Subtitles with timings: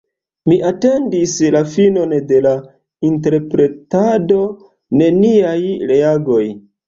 [0.51, 2.53] Mi atendis la finon de la
[3.09, 4.41] interpretado:
[5.03, 5.59] neniaj
[5.93, 6.43] reagoj!